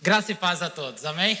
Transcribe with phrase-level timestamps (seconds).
[0.00, 1.40] Graça e paz a todos, amém?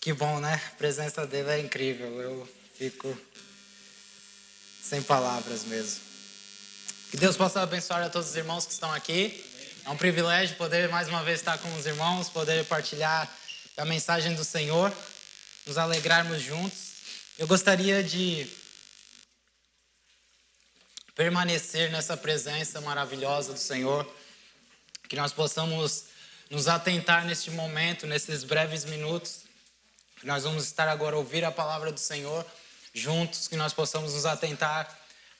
[0.00, 0.60] Que bom, né?
[0.72, 2.20] A presença dele é incrível.
[2.20, 3.16] Eu fico
[4.82, 6.00] sem palavras mesmo.
[7.10, 9.44] Que Deus possa abençoar a todos os irmãos que estão aqui.
[9.84, 13.28] É um privilégio poder mais uma vez estar com os irmãos, poder partilhar
[13.76, 14.92] a mensagem do Senhor,
[15.66, 16.92] nos alegrarmos juntos.
[17.38, 18.46] Eu gostaria de
[21.14, 24.08] permanecer nessa presença maravilhosa do Senhor,
[25.08, 26.11] que nós possamos
[26.52, 29.44] nos atentar neste momento, nesses breves minutos,
[30.22, 32.44] nós vamos estar agora a ouvir a palavra do Senhor
[32.92, 34.86] juntos, que nós possamos nos atentar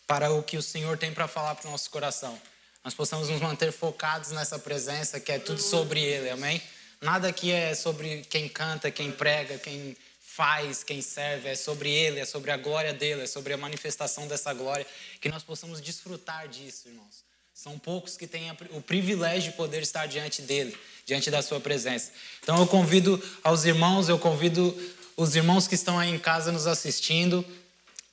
[0.07, 2.41] para o que o Senhor tem para falar para o nosso coração.
[2.83, 6.63] Nós possamos nos manter focados nessa presença, que é tudo sobre Ele, amém?
[6.99, 12.21] Nada aqui é sobre quem canta, quem prega, quem faz, quem serve, é sobre Ele,
[12.21, 14.87] é sobre a glória dele, é sobre a manifestação dessa glória,
[15.21, 17.32] que nós possamos desfrutar disso, irmãos.
[17.63, 20.77] São poucos que têm o privilégio de poder estar diante dele
[21.07, 22.11] diante da sua presença.
[22.43, 24.77] Então eu convido aos irmãos, eu convido
[25.17, 27.45] os irmãos que estão aí em casa nos assistindo,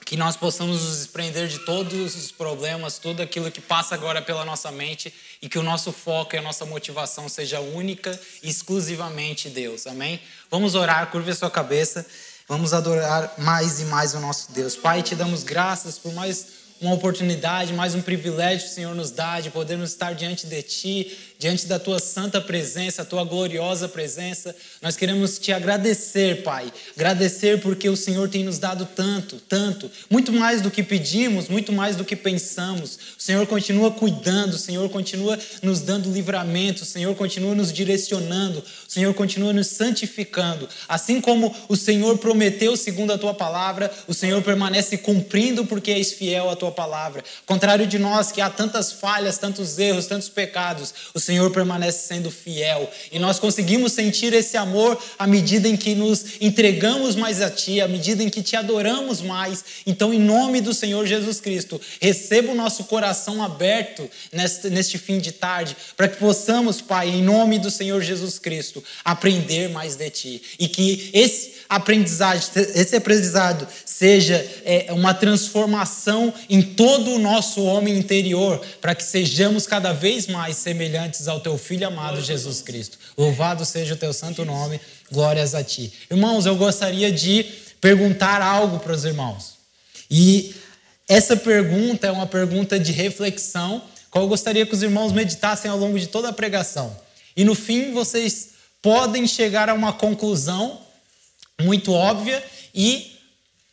[0.05, 4.45] que nós possamos nos desprender de todos os problemas, tudo aquilo que passa agora pela
[4.45, 9.49] nossa mente e que o nosso foco e a nossa motivação seja única e exclusivamente
[9.49, 9.87] Deus.
[9.87, 10.21] Amém?
[10.51, 12.05] Vamos orar, curva a sua cabeça.
[12.47, 14.75] Vamos adorar mais e mais o nosso Deus.
[14.75, 19.11] Pai, te damos graças por mais uma oportunidade, mais um privilégio que o Senhor nos
[19.11, 23.87] dá de podermos estar diante de Ti, diante da Tua santa presença, a Tua gloriosa
[23.87, 24.53] presença.
[24.81, 26.71] Nós queremos Te agradecer, Pai.
[26.97, 31.71] Agradecer porque o Senhor tem nos dado tanto, tanto, muito mais do que pedimos, muito
[31.71, 32.99] mais do que pensamos.
[33.17, 38.59] O Senhor continua cuidando, o Senhor continua nos dando livramento, o Senhor continua nos direcionando,
[38.59, 40.67] o Senhor continua nos santificando.
[40.89, 46.11] Assim como o Senhor prometeu segundo a Tua palavra, o Senhor permanece cumprindo porque és
[46.11, 47.23] fiel à Tua palavra.
[47.45, 52.31] Contrário de nós, que há tantas falhas, tantos erros, tantos pecados, o Senhor permanece sendo
[52.31, 52.89] fiel.
[53.11, 57.81] E nós conseguimos sentir esse amor à medida em que nos entregamos mais a Ti,
[57.81, 59.63] à medida em que Te adoramos mais.
[59.85, 65.19] Então, em nome do Senhor Jesus Cristo, receba o nosso coração aberto neste, neste fim
[65.19, 70.09] de tarde, para que possamos, Pai, em nome do Senhor Jesus Cristo, aprender mais de
[70.09, 70.41] Ti.
[70.57, 72.41] E que esse aprendizado,
[72.73, 74.35] esse aprendizado seja
[74.65, 80.57] é, uma transformação em todo o nosso homem interior, para que sejamos cada vez mais
[80.57, 82.97] semelhantes ao teu Filho amado Jesus Cristo.
[83.17, 84.79] Louvado seja o teu santo nome,
[85.11, 85.91] glórias a ti.
[86.09, 87.43] Irmãos, eu gostaria de
[87.81, 89.55] perguntar algo para os irmãos.
[90.09, 90.53] E
[91.07, 93.81] essa pergunta é uma pergunta de reflexão,
[94.11, 96.95] qual eu gostaria que os irmãos meditassem ao longo de toda a pregação.
[97.35, 98.49] E no fim, vocês
[98.81, 100.81] podem chegar a uma conclusão
[101.61, 102.43] muito óbvia
[102.73, 103.17] e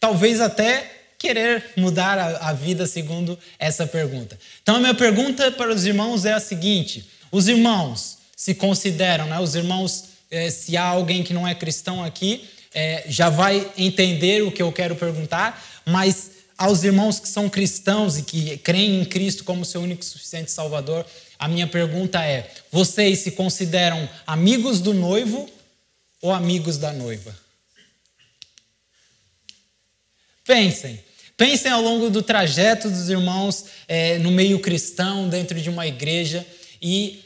[0.01, 4.39] talvez até querer mudar a, vida segundo essa pergunta.
[4.63, 9.41] Então, a minha pergunta para os irmãos é a seguinte: os irmãos se consideram, né,
[9.41, 14.43] os irmãos, eh, se há alguém que não é cristão aqui, eh, já vai entender
[14.43, 19.05] o que eu quero perguntar, mas aos irmãos que são cristãos e que creem em
[19.05, 21.05] Cristo como seu único e suficiente Salvador,
[21.39, 25.49] a minha pergunta é: vocês se consideram amigos do noivo
[26.21, 27.37] ou amigos da noiva?
[30.45, 31.05] Pensem.
[31.37, 36.47] Pensem ao longo do trajeto dos irmãos é, no meio cristão, dentro de uma igreja,
[36.81, 37.25] e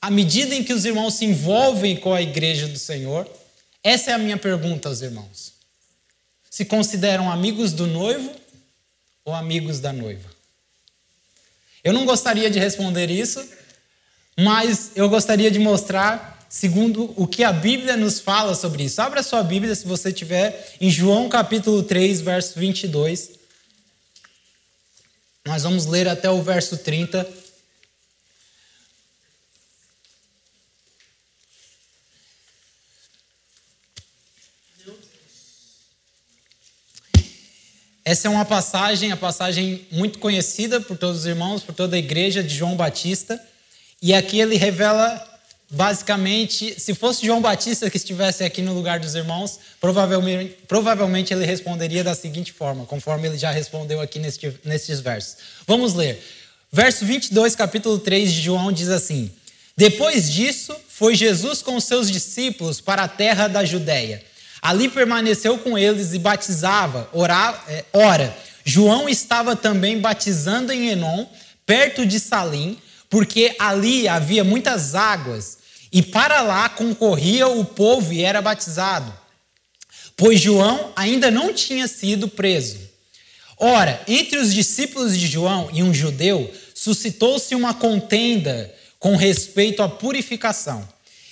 [0.00, 3.28] à medida em que os irmãos se envolvem com a igreja do Senhor,
[3.82, 5.52] essa é a minha pergunta aos irmãos.
[6.50, 8.30] Se consideram amigos do noivo
[9.24, 10.30] ou amigos da noiva?
[11.82, 13.46] Eu não gostaria de responder isso,
[14.38, 19.02] mas eu gostaria de mostrar segundo o que a Bíblia nos fala sobre isso.
[19.02, 23.30] Abra sua Bíblia, se você tiver, em João capítulo 3, verso 22.
[25.44, 27.43] Nós vamos ler até o verso 30.
[38.14, 41.98] Essa é uma passagem, a passagem muito conhecida por todos os irmãos, por toda a
[41.98, 43.40] igreja de João Batista.
[44.00, 45.20] E aqui ele revela
[45.68, 51.44] basicamente, se fosse João Batista que estivesse aqui no lugar dos irmãos, provavelmente, provavelmente ele
[51.44, 55.38] responderia da seguinte forma, conforme ele já respondeu aqui neste, nestes versos.
[55.66, 56.22] Vamos ler.
[56.70, 59.28] Verso 22, capítulo 3 de João diz assim:
[59.76, 64.22] Depois disso, foi Jesus com seus discípulos para a terra da Judéia.
[64.64, 67.06] Ali permaneceu com eles e batizava.
[67.12, 68.34] Ora, é, ora
[68.64, 71.26] João estava também batizando em Enon,
[71.66, 72.78] perto de Salim,
[73.10, 75.58] porque ali havia muitas águas,
[75.92, 79.12] e para lá concorria o povo e era batizado,
[80.16, 82.78] pois João ainda não tinha sido preso.
[83.58, 89.88] Ora, entre os discípulos de João e um judeu, suscitou-se uma contenda com respeito à
[89.90, 90.88] purificação.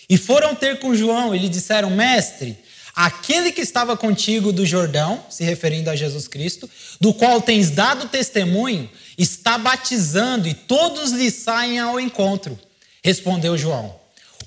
[0.06, 2.58] E foram ter com João e lhe disseram: Mestre,
[2.94, 6.68] aquele que estava contigo do Jordão, se referindo a Jesus Cristo,
[7.00, 12.58] do qual tens dado testemunho, está batizando e todos lhe saem ao encontro.
[13.02, 13.94] Respondeu João: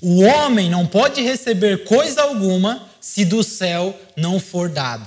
[0.00, 5.06] O homem não pode receber coisa alguma se do céu não for dado.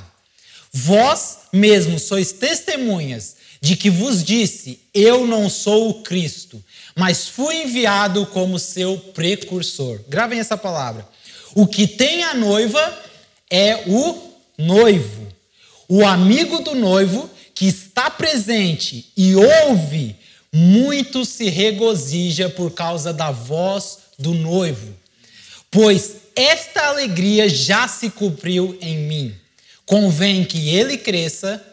[0.71, 6.63] Vós mesmos sois testemunhas de que vos disse: Eu não sou o Cristo,
[6.95, 10.00] mas fui enviado como seu precursor.
[10.07, 11.07] Gravem essa palavra.
[11.56, 13.08] O que tem a noiva
[13.50, 15.28] é o noivo.
[15.88, 20.16] O amigo do noivo que está presente e ouve,
[20.54, 24.96] muito se regozija por causa da voz do noivo.
[25.72, 29.36] Pois esta alegria já se cumpriu em mim.
[29.86, 31.63] Convém que ele cresça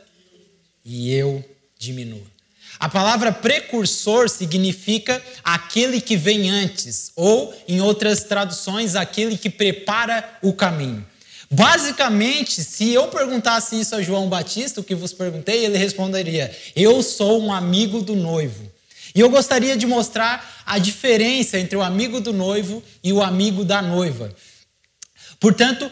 [0.85, 1.45] e eu
[1.79, 2.37] diminua.
[2.79, 10.39] A palavra precursor significa aquele que vem antes, ou, em outras traduções, aquele que prepara
[10.43, 11.05] o caminho.
[11.51, 17.03] Basicamente, se eu perguntasse isso a João Batista, o que vos perguntei, ele responderia: Eu
[17.03, 18.71] sou um amigo do noivo.
[19.15, 23.65] E eu gostaria de mostrar a diferença entre o amigo do noivo e o amigo
[23.65, 24.31] da noiva.
[25.41, 25.91] Portanto,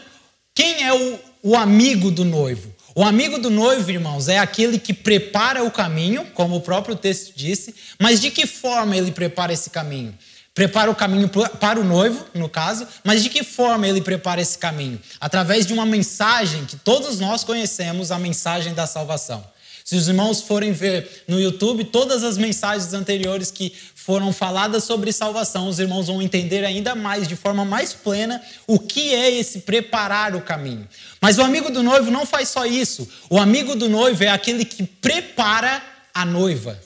[0.53, 2.75] quem é o, o amigo do noivo?
[2.93, 7.33] O amigo do noivo, irmãos, é aquele que prepara o caminho, como o próprio texto
[7.35, 10.17] disse, mas de que forma ele prepara esse caminho?
[10.55, 11.29] Prepara o caminho
[11.59, 14.97] para o noivo, no caso, mas de que forma ele prepara esse caminho?
[15.19, 19.45] Através de uma mensagem que todos nós conhecemos, a mensagem da salvação.
[19.83, 25.11] Se os irmãos forem ver no YouTube todas as mensagens anteriores que foram faladas sobre
[25.11, 29.59] salvação, os irmãos vão entender ainda mais, de forma mais plena, o que é esse
[29.59, 30.87] preparar o caminho.
[31.19, 33.07] Mas o amigo do noivo não faz só isso.
[33.29, 36.79] O amigo do noivo é aquele que prepara a noiva.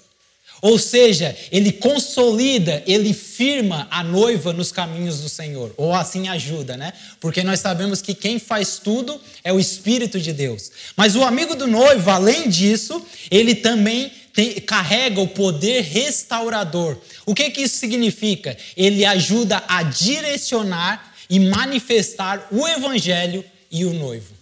[0.61, 6.75] Ou seja, ele consolida, ele firma a noiva nos caminhos do Senhor, ou assim ajuda,
[6.75, 6.91] né?
[7.19, 10.71] Porque nós sabemos que quem faz tudo é o Espírito de Deus.
[10.95, 13.01] Mas o amigo do noivo, além disso,
[13.31, 16.97] ele também tem, carrega o poder restaurador.
[17.25, 18.57] O que, que isso significa?
[18.75, 24.38] Ele ajuda a direcionar e manifestar o evangelho e o noivo.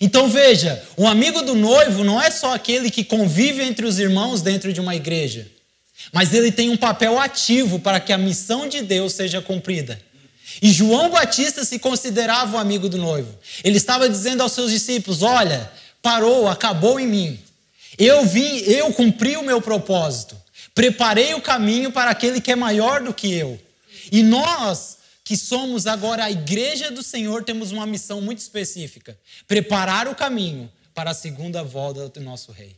[0.00, 4.42] Então veja, um amigo do noivo não é só aquele que convive entre os irmãos
[4.42, 5.46] dentro de uma igreja,
[6.12, 10.00] mas ele tem um papel ativo para que a missão de Deus seja cumprida.
[10.60, 13.36] E João Batista se considerava o amigo do noivo.
[13.62, 15.70] Ele estava dizendo aos seus discípulos: Olha,
[16.02, 17.40] parou, acabou em mim.
[17.98, 20.36] Eu vim, eu cumpri o meu propósito.
[20.74, 23.58] Preparei o caminho para aquele que é maior do que eu.
[24.10, 29.18] E nós, que somos agora a igreja do Senhor, temos uma missão muito específica:
[29.48, 32.76] preparar o caminho para a segunda volta do nosso rei.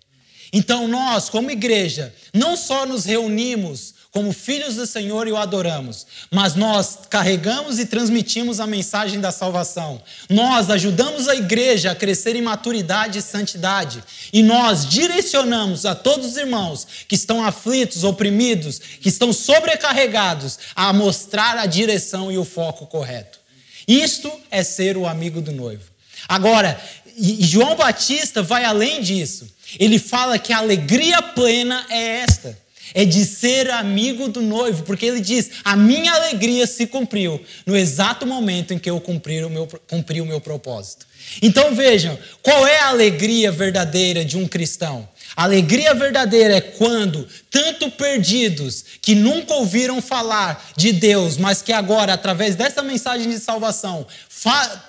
[0.53, 6.07] Então, nós, como igreja, não só nos reunimos como filhos do Senhor e o adoramos,
[6.31, 10.03] mas nós carregamos e transmitimos a mensagem da salvação.
[10.31, 14.03] Nós ajudamos a igreja a crescer em maturidade e santidade.
[14.33, 20.95] E nós direcionamos a todos os irmãos que estão aflitos, oprimidos, que estão sobrecarregados, a
[20.95, 23.39] mostrar a direção e o foco correto.
[23.87, 25.85] Isto é ser o amigo do noivo.
[26.27, 26.81] Agora,
[27.19, 29.47] João Batista vai além disso.
[29.79, 32.65] Ele fala que a alegria plena é esta
[32.95, 37.77] é de ser amigo do noivo, porque ele diz: a minha alegria se cumpriu no
[37.77, 41.07] exato momento em que eu cumpri o meu, cumpri o meu propósito.
[41.43, 45.09] Então vejam, qual é a alegria verdadeira de um cristão?
[45.35, 51.73] A alegria verdadeira é quando, tanto perdidos, que nunca ouviram falar de Deus, mas que
[51.73, 54.07] agora, através dessa mensagem de salvação,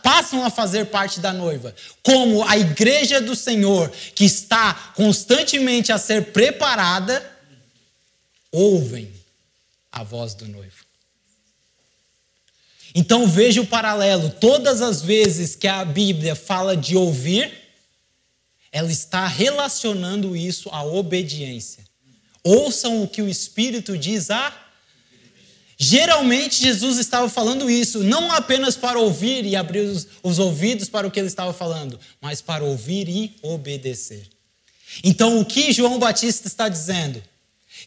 [0.03, 1.73] passam a fazer parte da noiva,
[2.03, 7.36] como a igreja do Senhor, que está constantemente a ser preparada
[8.51, 9.11] ouvem
[9.91, 10.85] a voz do noivo.
[12.93, 14.29] Então veja o paralelo.
[14.29, 17.51] Todas as vezes que a Bíblia fala de ouvir,
[18.71, 21.83] ela está relacionando isso à obediência.
[22.43, 24.65] Ouçam o que o Espírito diz a.
[25.77, 31.05] Geralmente Jesus estava falando isso, não apenas para ouvir e abrir os, os ouvidos para
[31.05, 34.27] o que ele estava falando, mas para ouvir e obedecer.
[35.03, 37.21] Então o que João Batista está dizendo?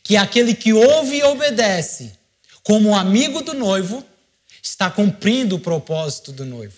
[0.03, 2.13] Que aquele que ouve e obedece,
[2.63, 4.05] como amigo do noivo,
[4.63, 6.77] está cumprindo o propósito do noivo,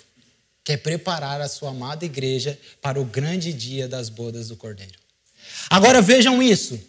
[0.64, 4.98] que é preparar a sua amada igreja para o grande dia das bodas do Cordeiro.
[5.68, 6.80] Agora vejam isso.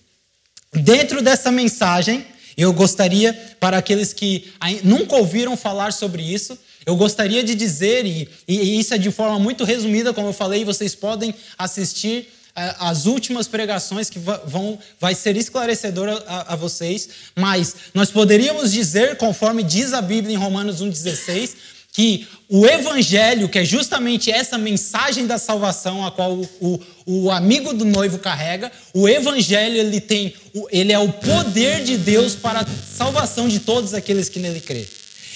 [0.72, 2.26] Dentro dessa mensagem,
[2.56, 4.54] eu gostaria, para aqueles que
[4.84, 9.40] nunca ouviram falar sobre isso, eu gostaria de dizer, e, e isso é de forma
[9.40, 15.36] muito resumida, como eu falei, vocês podem assistir as últimas pregações que vão vai ser
[15.36, 21.56] esclarecedora a, a, vocês, mas nós poderíamos dizer, conforme diz a Bíblia em Romanos 1,16,
[21.92, 27.32] que o Evangelho, que é justamente essa mensagem da salvação a qual o, o, o,
[27.32, 30.34] amigo do noivo carrega, o Evangelho ele tem,
[30.72, 34.88] ele é o poder de Deus para a salvação de todos aqueles que nele crê.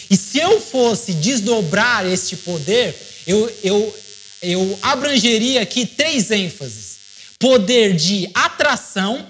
[0.10, 2.96] E se eu fosse desdobrar este poder,
[3.28, 3.96] eu, eu,
[4.42, 6.97] eu abrangeria aqui três ênfases:
[7.40, 9.26] poder de atração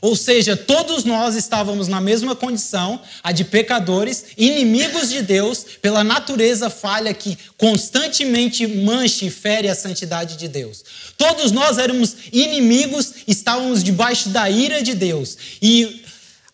[0.00, 6.04] ou seja, todos nós estávamos na mesma condição, a de pecadores, inimigos de Deus, pela
[6.04, 10.84] natureza falha que constantemente mancha e fere a santidade de Deus.
[11.16, 15.36] Todos nós éramos inimigos, estávamos debaixo da ira de Deus.
[15.60, 16.04] E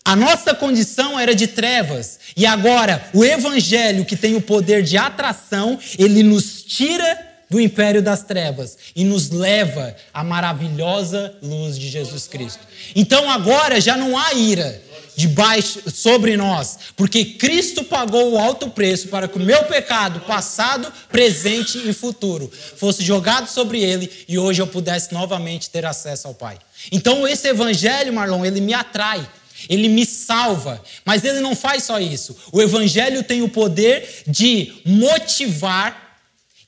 [0.03, 2.19] a nossa condição era de trevas.
[2.35, 8.01] E agora, o Evangelho, que tem o poder de atração, ele nos tira do império
[8.01, 12.61] das trevas e nos leva à maravilhosa luz de Jesus Cristo.
[12.95, 14.81] Então agora já não há ira
[15.15, 20.91] debaixo sobre nós, porque Cristo pagou o alto preço para que o meu pecado passado,
[21.09, 26.33] presente e futuro fosse jogado sobre ele e hoje eu pudesse novamente ter acesso ao
[26.33, 26.57] Pai.
[26.91, 29.27] Então esse evangelho, Marlon, ele me atrai.
[29.69, 32.35] Ele me salva, mas ele não faz só isso.
[32.51, 36.04] O Evangelho tem o poder de motivar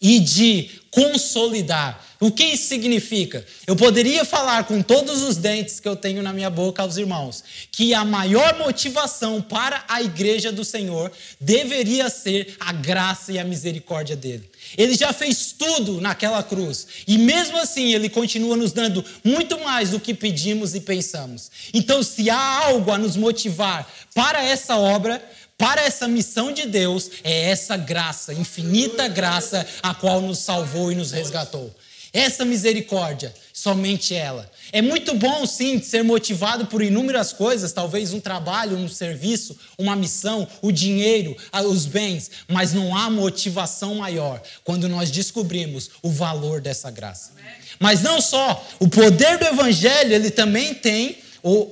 [0.02, 2.04] e de consolidar.
[2.20, 3.46] O que isso significa?
[3.68, 7.44] Eu poderia falar com todos os dentes que eu tenho na minha boca aos irmãos
[7.72, 13.44] que a maior motivação para a igreja do Senhor deveria ser a graça e a
[13.44, 14.50] misericórdia dele.
[14.76, 19.92] Ele já fez tudo naquela cruz e mesmo assim ele continua nos dando muito mais
[19.92, 21.52] do que pedimos e pensamos.
[21.72, 25.24] Então, se há algo a nos motivar para essa obra,
[25.58, 30.96] para essa missão de Deus é essa graça, infinita graça, a qual nos salvou e
[30.96, 31.74] nos resgatou.
[32.14, 34.50] Essa misericórdia, somente ela.
[34.72, 39.96] É muito bom, sim, ser motivado por inúmeras coisas, talvez um trabalho, um serviço, uma
[39.96, 41.36] missão, o dinheiro,
[41.66, 47.32] os bens, mas não há motivação maior quando nós descobrimos o valor dessa graça.
[47.80, 51.18] Mas não só, o poder do Evangelho, ele também tem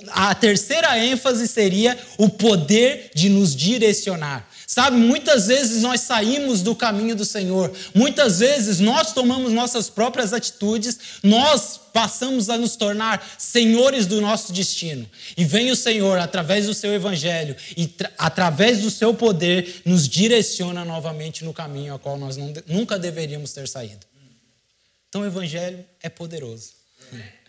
[0.09, 4.47] a terceira ênfase seria o poder de nos direcionar.
[4.67, 10.33] Sabe, muitas vezes nós saímos do caminho do Senhor, muitas vezes nós tomamos nossas próprias
[10.33, 15.07] atitudes, nós passamos a nos tornar senhores do nosso destino.
[15.37, 20.83] E vem o Senhor, através do seu evangelho e através do seu poder, nos direciona
[20.83, 24.05] novamente no caminho ao qual nós não, nunca deveríamos ter saído.
[25.07, 26.71] Então o evangelho é poderoso.
[27.13, 27.44] É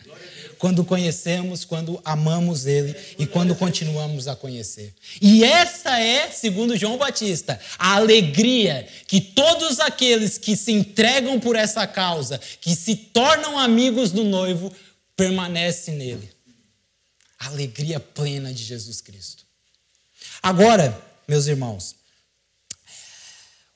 [0.57, 4.93] quando conhecemos, quando amamos Ele e quando continuamos a conhecer.
[5.21, 11.55] E essa é, segundo João Batista, a alegria que todos aqueles que se entregam por
[11.55, 14.73] essa causa, que se tornam amigos do noivo,
[15.15, 16.29] permanecem nele.
[17.39, 19.45] A alegria plena de Jesus Cristo.
[20.41, 21.95] Agora, meus irmãos,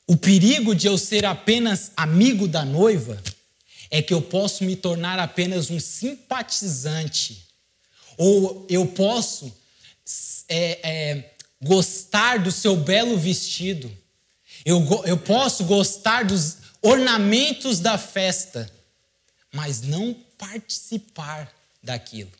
[0.06, 3.22] o perigo de eu ser apenas amigo da noiva
[3.92, 7.46] é que eu posso me tornar apenas um simpatizante,
[8.16, 9.54] ou eu posso
[10.48, 11.30] é, é,
[11.62, 13.94] gostar do seu belo vestido,
[14.64, 18.72] eu, eu posso gostar dos ornamentos da festa,
[19.52, 22.32] mas não participar daquilo.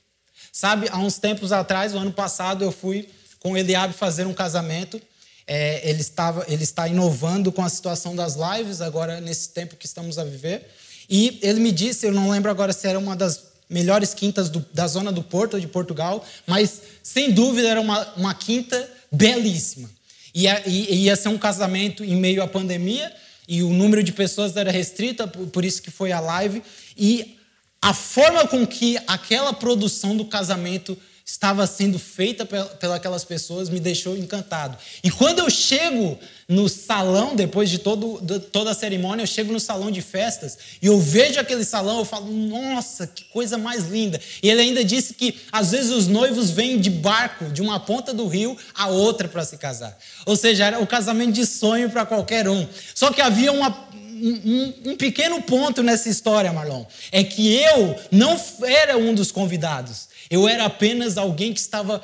[0.50, 4.32] Sabe, há uns tempos atrás, o ano passado, eu fui com o Eliabe fazer um
[4.32, 5.00] casamento.
[5.46, 9.84] É, ele, estava, ele está inovando com a situação das lives, agora nesse tempo que
[9.84, 10.66] estamos a viver.
[11.08, 14.64] E ele me disse, eu não lembro agora se era uma das melhores quintas do,
[14.72, 19.90] da zona do Porto, de Portugal, mas sem dúvida era uma, uma quinta belíssima.
[20.34, 23.12] E ia, ia ser um casamento em meio à pandemia,
[23.48, 26.62] e o número de pessoas era restrito, por isso que foi a live.
[26.96, 27.36] E
[27.80, 34.16] a forma com que aquela produção do casamento estava sendo feita pelas pessoas me deixou
[34.16, 34.76] encantado.
[35.02, 39.52] E quando eu chego no salão, depois de todo, de toda a cerimônia, eu chego
[39.52, 43.88] no salão de festas e eu vejo aquele salão, eu falo, nossa, que coisa mais
[43.88, 44.20] linda.
[44.42, 48.12] E ele ainda disse que às vezes os noivos vêm de barco, de uma ponta
[48.12, 49.96] do rio à outra para se casar.
[50.26, 52.66] Ou seja, era o casamento de sonho para qualquer um.
[52.94, 56.84] Só que havia uma, um, um, pequeno ponto nessa história, Marlon.
[57.10, 60.11] É que eu não era um dos convidados.
[60.32, 62.02] Eu era apenas alguém que estava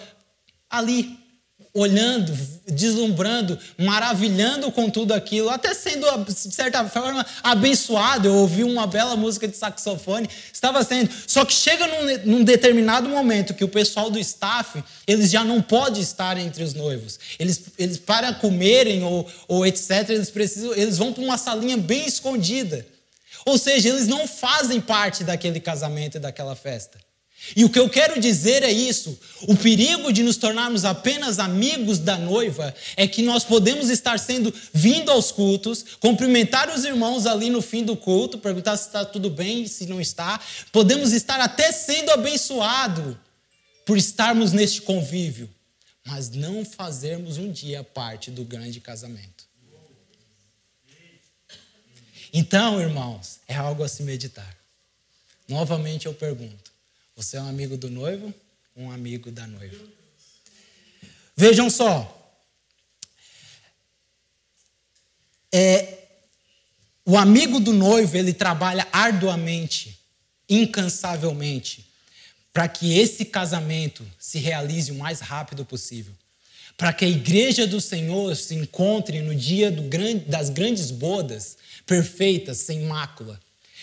[0.68, 1.18] ali,
[1.72, 2.30] olhando,
[2.66, 8.28] deslumbrando, maravilhando com tudo aquilo, até sendo, de certa forma, abençoado.
[8.28, 11.08] Eu ouvi uma bela música de saxofone, estava sendo.
[11.26, 15.62] Só que chega num, num determinado momento que o pessoal do staff, eles já não
[15.62, 17.18] podem estar entre os noivos.
[17.38, 22.06] Eles, eles para comerem ou, ou etc., eles, precisam, eles vão para uma salinha bem
[22.06, 22.86] escondida.
[23.46, 27.07] Ou seja, eles não fazem parte daquele casamento e daquela festa.
[27.56, 31.98] E o que eu quero dizer é isso: o perigo de nos tornarmos apenas amigos
[31.98, 37.50] da noiva é que nós podemos estar sendo vindo aos cultos, cumprimentar os irmãos ali
[37.50, 40.40] no fim do culto, perguntar se está tudo bem, se não está.
[40.72, 43.18] Podemos estar até sendo abençoado
[43.84, 45.48] por estarmos neste convívio,
[46.04, 49.46] mas não fazermos um dia parte do grande casamento.
[52.32, 54.54] Então, irmãos, é algo a se meditar.
[55.48, 56.67] Novamente eu pergunto
[57.18, 58.32] você é um amigo do noivo,
[58.76, 59.84] um amigo da noiva.
[61.36, 62.14] Vejam só.
[65.52, 65.98] É,
[67.04, 69.98] o amigo do noivo, ele trabalha arduamente,
[70.48, 71.90] incansavelmente,
[72.52, 76.14] para que esse casamento se realize o mais rápido possível.
[76.76, 82.58] Para que a igreja do Senhor se encontre no dia grande, das grandes bodas, perfeitas,
[82.58, 83.40] sem mácula.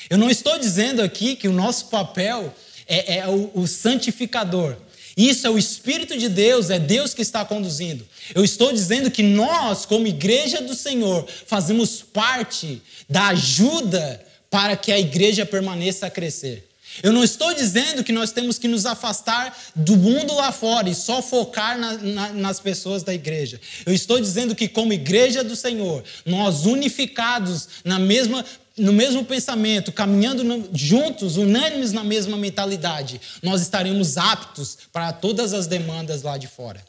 [0.09, 2.55] Eu não estou dizendo aqui que o nosso papel
[2.87, 4.75] é, é o, o santificador.
[5.17, 8.05] Isso é o Espírito de Deus, é Deus que está conduzindo.
[8.33, 14.91] Eu estou dizendo que nós, como igreja do Senhor, fazemos parte da ajuda para que
[14.91, 16.67] a igreja permaneça a crescer.
[17.03, 20.95] Eu não estou dizendo que nós temos que nos afastar do mundo lá fora e
[20.95, 23.59] só focar na, na, nas pessoas da igreja.
[23.85, 28.43] Eu estou dizendo que, como igreja do Senhor, nós unificados na mesma
[28.77, 35.65] no mesmo pensamento, caminhando juntos, unânimes na mesma mentalidade, nós estaremos aptos para todas as
[35.65, 36.83] demandas lá de fora.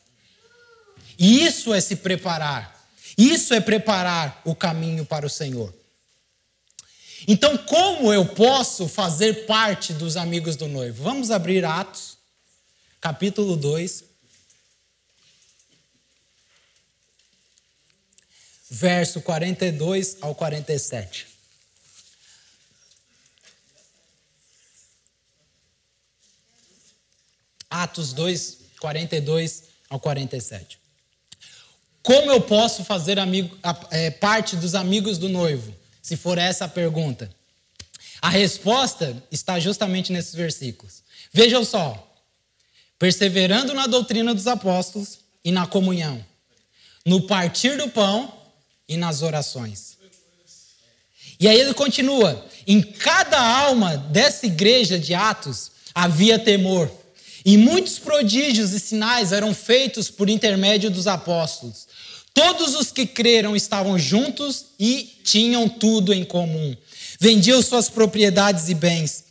[1.16, 2.76] E isso é se preparar.
[3.16, 5.72] Isso é preparar o caminho para o Senhor.
[7.28, 11.02] Então, como eu posso fazer parte dos amigos do noivo?
[11.02, 12.18] Vamos abrir Atos,
[13.00, 14.04] capítulo 2,
[18.70, 21.26] verso 42 ao 47.
[27.68, 30.78] Atos 2, 42 ao 47.
[32.04, 33.58] Como eu posso fazer amigo,
[33.90, 35.74] é, parte dos amigos do noivo,
[36.06, 37.28] se for essa a pergunta?
[38.22, 41.02] A resposta está justamente nesses versículos.
[41.32, 42.00] Vejam só.
[42.96, 46.24] Perseverando na doutrina dos apóstolos e na comunhão,
[47.04, 48.32] no partir do pão
[48.88, 49.98] e nas orações.
[51.40, 56.88] E aí ele continua: em cada alma dessa igreja de Atos havia temor.
[57.44, 61.88] E muitos prodígios e sinais eram feitos por intermédio dos apóstolos.
[62.36, 66.76] Todos os que creram estavam juntos e tinham tudo em comum.
[67.18, 69.24] Vendiam suas propriedades e bens,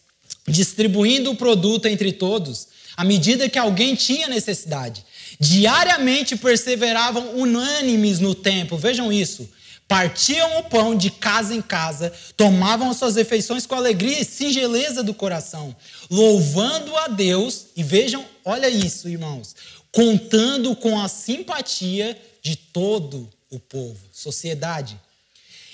[0.47, 5.05] distribuindo o produto entre todos, à medida que alguém tinha necessidade.
[5.39, 8.75] Diariamente perseveravam unânimes no templo.
[8.75, 9.47] Vejam isso
[9.87, 15.03] partiam o pão de casa em casa, tomavam as suas refeições com alegria e singeleza
[15.03, 15.75] do coração,
[16.09, 19.55] louvando a Deus, e vejam, olha isso, irmãos,
[19.91, 24.99] contando com a simpatia de todo o povo, sociedade.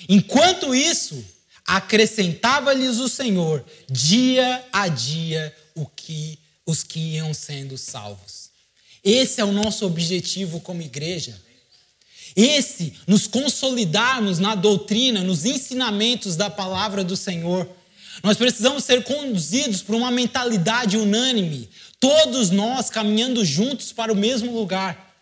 [0.08, 1.22] Enquanto isso,
[1.68, 8.50] acrescentava-lhes o Senhor dia a dia o que os que iam sendo salvos.
[9.04, 11.38] Esse é o nosso objetivo como igreja
[12.36, 17.68] esse, nos consolidarmos na doutrina, nos ensinamentos da palavra do Senhor.
[18.24, 24.54] Nós precisamos ser conduzidos por uma mentalidade unânime, todos nós caminhando juntos para o mesmo
[24.54, 25.14] lugar.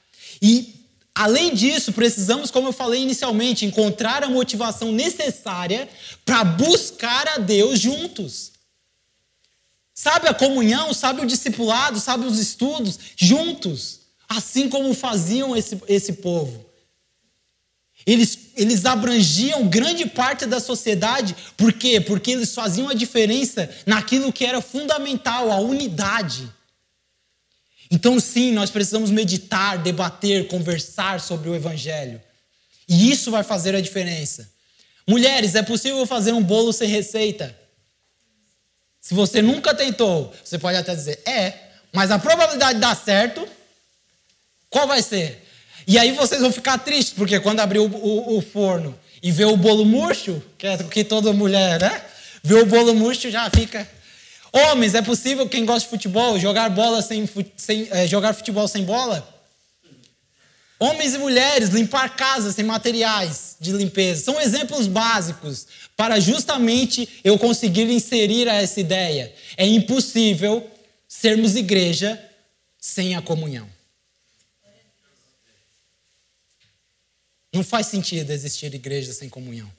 [0.41, 0.78] E,
[1.19, 5.89] além disso, precisamos, como eu falei inicialmente, encontrar a motivação necessária
[6.23, 8.53] para buscar a Deus juntos.
[9.93, 16.13] Sabe a comunhão, sabe o discipulado, sabe os estudos, juntos, assim como faziam esse, esse
[16.13, 16.65] povo.
[18.05, 21.99] Eles, eles abrangiam grande parte da sociedade, por quê?
[21.99, 26.49] Porque eles faziam a diferença naquilo que era fundamental, a unidade.
[27.91, 32.21] Então, sim, nós precisamos meditar, debater, conversar sobre o Evangelho.
[32.87, 34.49] E isso vai fazer a diferença.
[35.07, 37.55] Mulheres, é possível fazer um bolo sem receita?
[39.01, 41.53] Se você nunca tentou, você pode até dizer, é,
[41.91, 43.47] mas a probabilidade de dar certo,
[44.69, 45.43] qual vai ser?
[45.87, 49.45] E aí vocês vão ficar tristes, porque quando abrir o, o, o forno e ver
[49.45, 52.05] o bolo murcho, que é o que toda mulher, né?
[52.43, 53.89] Ver o bolo murcho já fica.
[54.51, 58.83] Homens, é possível quem gosta de futebol jogar bola sem, sem é, jogar futebol sem
[58.83, 59.37] bola?
[60.79, 64.23] Homens e mulheres, limpar casas sem materiais de limpeza.
[64.23, 69.33] São exemplos básicos para justamente eu conseguir inserir essa ideia.
[69.57, 70.71] É impossível
[71.07, 72.19] sermos igreja
[72.79, 73.69] sem a comunhão.
[77.53, 79.69] Não faz sentido existir igreja sem comunhão.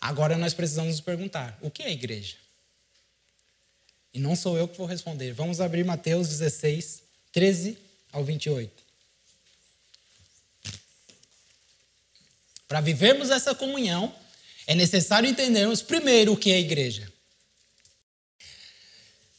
[0.00, 2.36] Agora nós precisamos nos perguntar: o que é igreja?
[4.12, 5.32] E não sou eu que vou responder.
[5.32, 7.78] Vamos abrir Mateus 16, 13
[8.12, 8.70] ao 28.
[12.66, 14.14] Para vivermos essa comunhão,
[14.66, 17.10] é necessário entendermos primeiro o que é a igreja.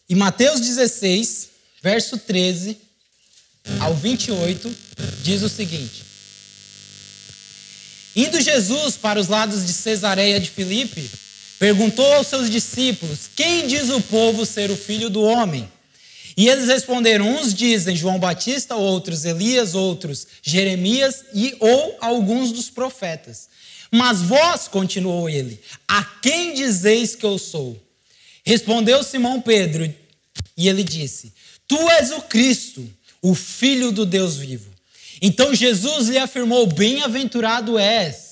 [0.09, 1.49] Em Mateus 16,
[1.81, 2.77] verso 13
[3.79, 4.75] ao 28,
[5.23, 6.03] diz o seguinte:
[8.13, 11.09] Indo Jesus para os lados de Cesareia de Filipe,
[11.61, 15.71] perguntou aos seus discípulos: Quem diz o povo ser o filho do homem?
[16.35, 22.71] E eles responderam: uns dizem João Batista, outros Elias, outros Jeremias e ou alguns dos
[22.71, 23.47] profetas.
[23.91, 27.79] Mas vós, continuou ele, a quem dizeis que eu sou?
[28.43, 29.93] Respondeu Simão Pedro,
[30.57, 31.31] e ele disse:
[31.67, 34.71] Tu és o Cristo, o Filho do Deus vivo.
[35.21, 38.30] Então Jesus lhe afirmou: Bem-aventurado és,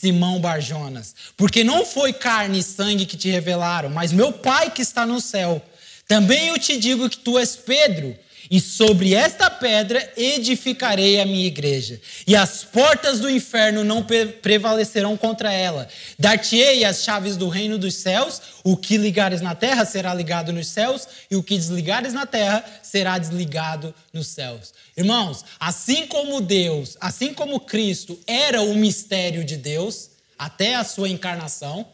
[0.00, 4.82] Simão Barjonas, porque não foi carne e sangue que te revelaram, mas meu Pai que
[4.82, 5.60] está no céu.
[6.06, 8.16] Também eu te digo que tu és Pedro,
[8.50, 14.04] e sobre esta pedra edificarei a minha igreja, e as portas do inferno não
[14.42, 15.88] prevalecerão contra ela.
[16.18, 20.68] Dar-te-ei as chaves do reino dos céus, o que ligares na terra será ligado nos
[20.68, 24.72] céus, e o que desligares na terra será desligado nos céus.
[24.96, 31.08] Irmãos, assim como Deus, assim como Cristo era o mistério de Deus, até a sua
[31.08, 31.86] encarnação,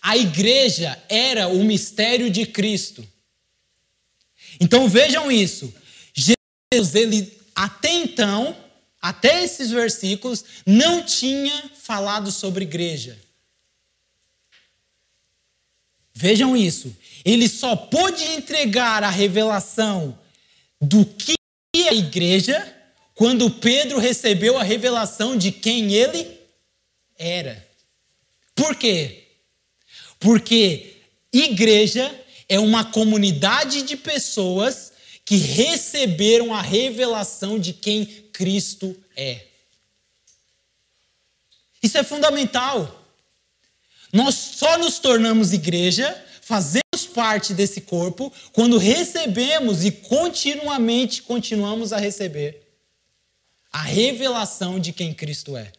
[0.00, 3.06] a igreja era o mistério de Cristo.
[4.60, 5.72] Então vejam isso.
[6.14, 8.56] Jesus, ele até então,
[9.00, 13.18] até esses versículos, não tinha falado sobre igreja.
[16.14, 16.96] Vejam isso.
[17.24, 20.18] Ele só pôde entregar a revelação
[20.80, 21.34] do que
[21.76, 22.74] é a igreja
[23.14, 26.38] quando Pedro recebeu a revelação de quem ele
[27.16, 27.66] era.
[28.54, 29.26] Por quê?
[30.18, 30.96] Porque
[31.32, 32.12] igreja
[32.48, 34.92] é uma comunidade de pessoas
[35.24, 39.44] que receberam a revelação de quem Cristo é.
[41.82, 43.04] Isso é fundamental.
[44.12, 51.98] Nós só nos tornamos igreja, fazemos parte desse corpo, quando recebemos e continuamente continuamos a
[51.98, 52.62] receber
[53.70, 55.70] a revelação de quem Cristo é.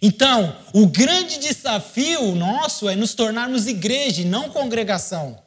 [0.00, 5.38] Então, o grande desafio nosso é nos tornarmos igreja e não congregação.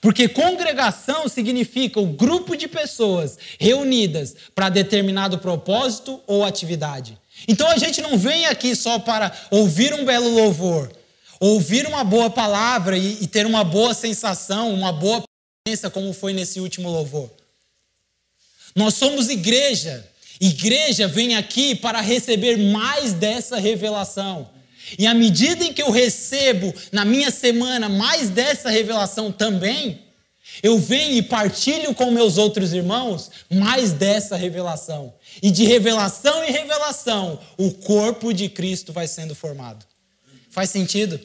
[0.00, 7.16] Porque congregação significa o grupo de pessoas reunidas para determinado propósito ou atividade.
[7.46, 10.90] Então a gente não vem aqui só para ouvir um belo louvor,
[11.38, 15.22] ouvir uma boa palavra e, e ter uma boa sensação, uma boa
[15.64, 17.30] presença, como foi nesse último louvor.
[18.74, 20.04] Nós somos igreja
[20.44, 24.50] Igreja vem aqui para receber mais dessa revelação.
[24.98, 30.02] E à medida em que eu recebo na minha semana mais dessa revelação também,
[30.60, 35.14] eu venho e partilho com meus outros irmãos mais dessa revelação.
[35.40, 39.86] E de revelação em revelação, o corpo de Cristo vai sendo formado.
[40.50, 41.20] Faz sentido?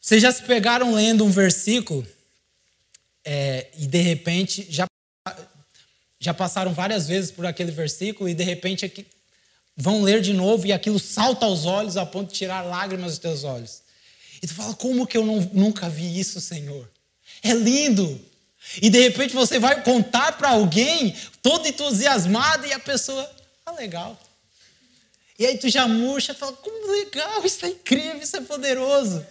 [0.00, 2.04] Vocês já se pegaram lendo um versículo
[3.24, 4.87] é, e de repente já
[6.20, 9.06] já passaram várias vezes por aquele versículo e de repente aqui,
[9.76, 13.18] vão ler de novo e aquilo salta aos olhos a ponto de tirar lágrimas dos
[13.18, 13.82] teus olhos.
[14.42, 16.88] E tu fala, como que eu não, nunca vi isso, Senhor?
[17.42, 18.20] É lindo.
[18.82, 23.28] E de repente você vai contar para alguém, todo entusiasmado, e a pessoa,
[23.64, 24.18] ah, legal.
[25.38, 29.24] E aí tu já murcha e fala, como legal, isso é incrível, isso é poderoso.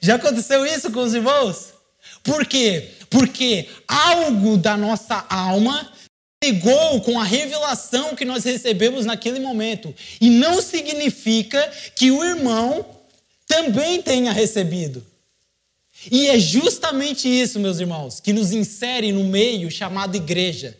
[0.00, 1.77] Já aconteceu isso com os irmãos?
[2.28, 2.90] Por quê?
[3.08, 5.90] Porque algo da nossa alma
[6.38, 9.94] pegou com a revelação que nós recebemos naquele momento.
[10.20, 12.84] E não significa que o irmão
[13.46, 15.04] também tenha recebido.
[16.10, 20.76] E é justamente isso, meus irmãos, que nos insere no meio chamado igreja.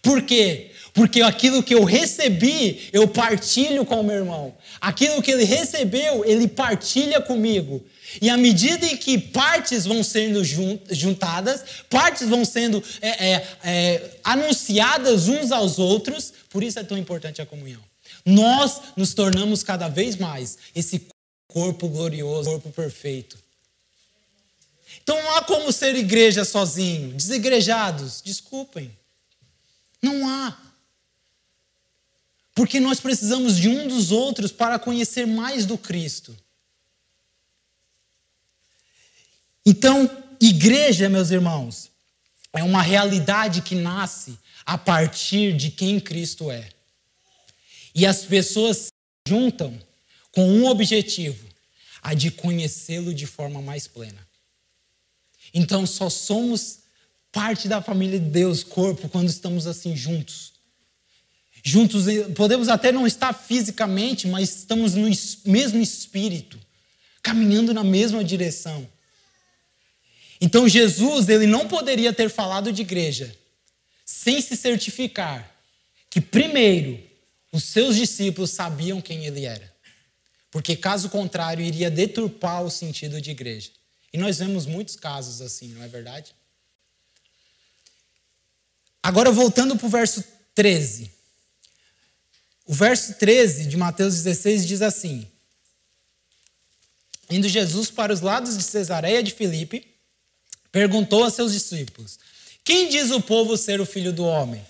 [0.00, 0.70] Por quê?
[0.94, 4.54] Porque aquilo que eu recebi, eu partilho com o meu irmão.
[4.80, 7.84] Aquilo que ele recebeu, ele partilha comigo.
[8.20, 14.10] E à medida em que partes vão sendo juntadas, partes vão sendo é, é, é,
[14.22, 17.80] anunciadas uns aos outros, por isso é tão importante a comunhão.
[18.24, 21.06] Nós nos tornamos cada vez mais esse
[21.48, 23.38] corpo glorioso, corpo perfeito.
[25.02, 28.90] Então não há como ser igreja sozinho, desigrejados, desculpem.
[30.00, 30.56] Não há.
[32.54, 36.36] Porque nós precisamos de um dos outros para conhecer mais do Cristo.
[39.64, 41.90] Então, igreja, meus irmãos,
[42.52, 46.68] é uma realidade que nasce a partir de quem Cristo é.
[47.94, 48.90] E as pessoas se
[49.26, 49.78] juntam
[50.32, 51.46] com um objetivo:
[52.02, 54.26] a de conhecê-lo de forma mais plena.
[55.54, 56.80] Então só somos
[57.30, 60.52] parte da família de Deus, corpo, quando estamos assim juntos.
[61.64, 65.08] Juntos, podemos até não estar fisicamente, mas estamos no
[65.46, 66.58] mesmo espírito,
[67.22, 68.86] caminhando na mesma direção.
[70.42, 73.32] Então Jesus, ele não poderia ter falado de igreja
[74.04, 75.48] sem se certificar
[76.10, 77.00] que primeiro
[77.52, 79.72] os seus discípulos sabiam quem ele era.
[80.50, 83.70] Porque caso contrário iria deturpar o sentido de igreja.
[84.12, 86.34] E nós vemos muitos casos assim, não é verdade?
[89.00, 90.24] Agora voltando para o verso
[90.56, 91.08] 13.
[92.66, 95.30] O verso 13 de Mateus 16 diz assim:
[97.30, 99.91] Indo Jesus para os lados de Cesareia de Filipe,
[100.72, 102.18] perguntou a seus discípulos:
[102.64, 104.64] Quem diz o povo ser o filho do homem?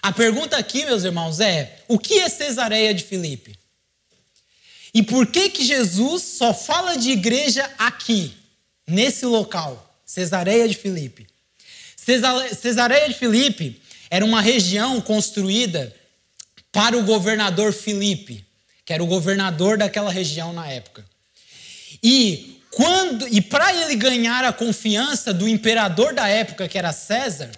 [0.00, 3.56] A pergunta aqui, meus irmãos, é: o que é Cesareia de Filipe?
[4.94, 8.34] E por que que Jesus só fala de igreja aqui,
[8.86, 11.26] nesse local, Cesareia de Filipe?
[11.96, 15.94] Cesareia de Filipe era uma região construída
[16.72, 18.44] para o governador Filipe,
[18.84, 21.04] que era o governador daquela região na época.
[22.02, 27.50] E quando e para ele ganhar a confiança do imperador da época, que era César,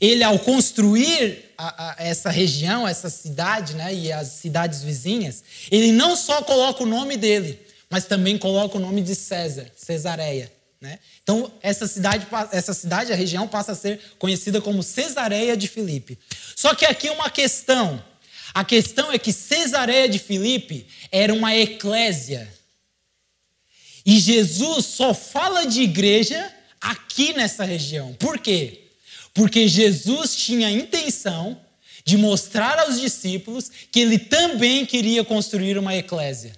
[0.00, 5.92] ele ao construir a, a, essa região, essa cidade, né, e as cidades vizinhas, ele
[5.92, 10.52] não só coloca o nome dele, mas também coloca o nome de César, Cesareia.
[10.80, 10.98] Né?
[11.22, 16.18] Então, essa cidade, essa cidade, a região, passa a ser conhecida como Cesareia de Filipe.
[16.56, 18.02] Só que aqui uma questão.
[18.52, 22.55] A questão é que Cesareia de Filipe era uma eclésia.
[24.06, 26.48] E Jesus só fala de igreja
[26.80, 28.14] aqui nessa região.
[28.14, 28.84] Por quê?
[29.34, 31.60] Porque Jesus tinha a intenção
[32.04, 36.52] de mostrar aos discípulos que ele também queria construir uma eclésia.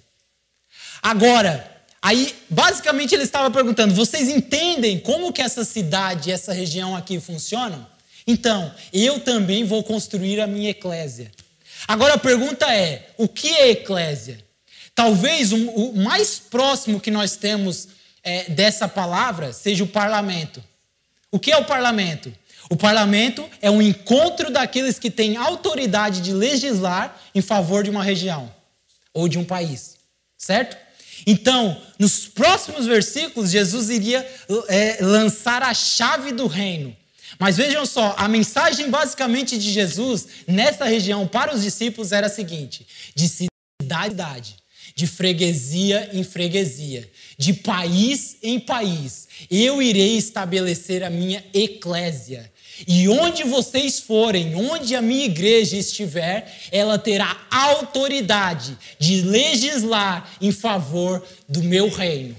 [1.01, 7.19] Agora, aí basicamente ele estava perguntando: "Vocês entendem como que essa cidade, essa região aqui
[7.19, 7.85] funcionam?
[8.27, 11.31] Então, eu também vou construir a minha eclésia."
[11.87, 14.48] Agora a pergunta é: o que é eclésia?
[14.99, 17.87] Talvez o, o mais próximo que nós temos
[18.21, 20.61] é, dessa palavra seja o parlamento.
[21.31, 22.33] O que é o parlamento?
[22.69, 28.03] O parlamento é um encontro daqueles que têm autoridade de legislar em favor de uma
[28.03, 28.53] região
[29.13, 29.95] ou de um país,
[30.37, 30.75] certo?
[31.25, 34.29] Então, nos próximos versículos, Jesus iria
[34.67, 36.93] é, lançar a chave do reino.
[37.39, 42.29] Mas vejam só, a mensagem basicamente de Jesus nessa região para os discípulos era a
[42.29, 42.85] seguinte:
[43.15, 44.59] de cidade,
[44.95, 52.51] de freguesia em freguesia, de país em país, eu irei estabelecer a minha eclésia.
[52.87, 60.51] E onde vocês forem, onde a minha igreja estiver, ela terá autoridade de legislar em
[60.51, 62.35] favor do meu reino.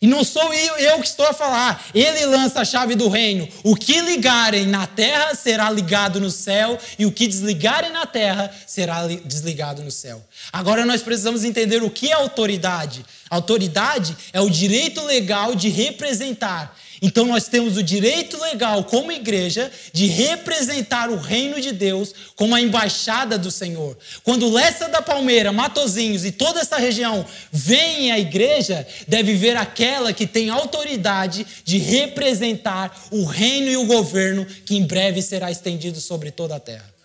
[0.00, 1.84] E não sou eu, que estou a falar.
[1.92, 3.48] Ele lança a chave do reino.
[3.64, 8.52] O que ligarem na terra será ligado no céu, e o que desligarem na terra
[8.66, 10.22] será desligado no céu.
[10.52, 13.04] Agora nós precisamos entender o que é autoridade.
[13.28, 16.76] Autoridade é o direito legal de representar.
[17.00, 22.54] Então nós temos o direito legal, como igreja, de representar o reino de Deus como
[22.54, 23.96] a embaixada do Senhor.
[24.24, 30.12] Quando Lessa da Palmeira, Matozinhos e toda essa região vem à igreja, deve ver aquela
[30.12, 36.00] que tem autoridade de representar o reino e o governo que em breve será estendido
[36.00, 36.98] sobre toda a terra.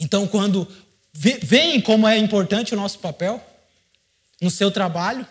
[0.00, 0.68] Então, quando
[1.12, 3.42] veem como é importante o nosso papel
[4.40, 5.26] no seu trabalho,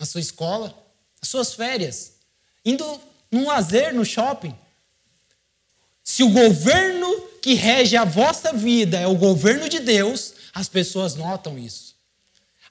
[0.00, 0.74] na sua escola,
[1.20, 2.14] nas suas férias,
[2.64, 4.56] indo num lazer no shopping.
[6.02, 11.14] Se o governo que rege a vossa vida é o governo de Deus, as pessoas
[11.14, 11.94] notam isso.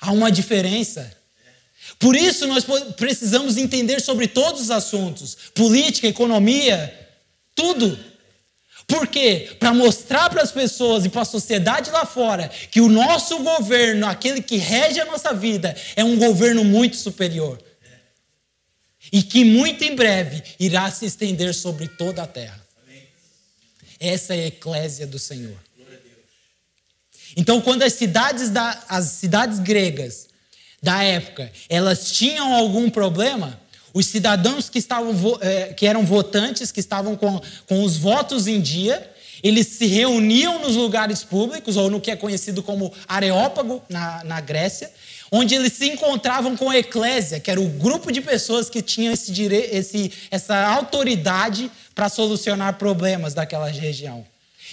[0.02, 1.16] Há uma diferença.
[2.00, 2.66] Por isso nós
[2.98, 7.10] precisamos entender sobre todos os assuntos, política, economia,
[7.54, 8.09] tudo.
[8.90, 9.56] Por quê?
[9.60, 14.08] Para mostrar para as pessoas e para a sociedade lá fora que o nosso governo,
[14.08, 17.62] aquele que rege a nossa vida, é um governo muito superior.
[19.14, 22.60] E que muito em breve irá se estender sobre toda a terra.
[24.00, 25.58] Essa é a eclésia do Senhor.
[27.38, 30.30] Então, quando as cidades, da, as cidades gregas
[30.82, 33.60] da época, elas tinham algum problema,
[33.94, 38.62] os cidadãos que, estavam, é, que eram votantes, que estavam com, com os votos em
[38.62, 44.24] dia, eles se reuniam nos lugares públicos, ou no que é conhecido como Areópago, na,
[44.24, 44.92] na Grécia,
[45.32, 49.14] onde eles se encontravam com a eclésia, que era o grupo de pessoas que tinham
[49.14, 49.70] esse dire...
[49.72, 54.26] esse, essa autoridade para solucionar problemas daquela região.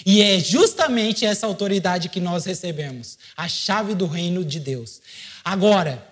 [0.04, 5.00] E é justamente essa autoridade que nós recebemos a chave do reino de Deus.
[5.44, 6.04] Agora,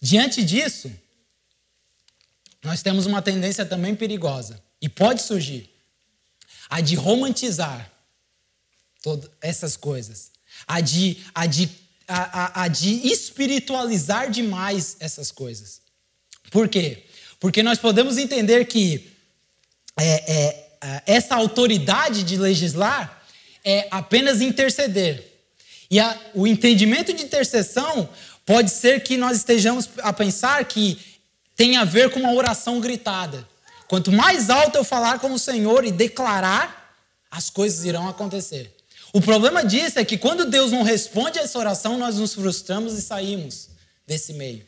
[0.00, 0.90] diante disso,
[2.64, 5.70] nós temos uma tendência também perigosa, e pode surgir,
[6.68, 7.90] a de romantizar
[9.02, 10.32] todas essas coisas,
[10.66, 11.70] a de, a de,
[12.08, 15.82] a, a, a de espiritualizar demais essas coisas.
[16.50, 17.04] Por quê?
[17.38, 19.10] Porque nós podemos entender que
[19.98, 23.22] é, é, essa autoridade de legislar
[23.62, 25.32] é apenas interceder.
[25.90, 28.08] E a, o entendimento de intercessão
[28.46, 31.13] pode ser que nós estejamos a pensar que
[31.56, 33.46] tem a ver com uma oração gritada.
[33.88, 36.96] Quanto mais alto eu falar com o Senhor e declarar,
[37.30, 38.74] as coisas irão acontecer.
[39.12, 42.94] O problema disso é que quando Deus não responde a essa oração, nós nos frustramos
[42.94, 43.68] e saímos
[44.06, 44.64] desse meio.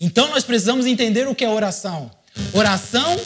[0.00, 2.10] Então nós precisamos entender o que é oração.
[2.52, 3.18] Oração,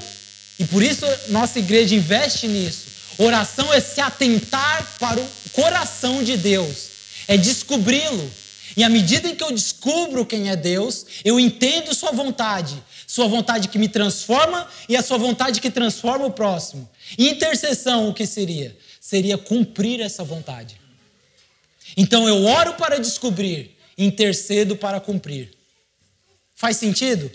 [0.58, 2.86] e por isso nossa igreja investe nisso.
[3.18, 6.88] Oração é se atentar para o coração de Deus,
[7.26, 8.30] é descobri-lo.
[8.78, 13.26] E à medida em que eu descubro quem é Deus, eu entendo Sua vontade, Sua
[13.26, 16.88] vontade que me transforma e a Sua vontade que transforma o próximo.
[17.18, 18.78] Intercessão, o que seria?
[19.00, 20.80] Seria cumprir essa vontade.
[21.96, 25.50] Então eu oro para descobrir, intercedo para cumprir.
[26.54, 27.28] Faz sentido?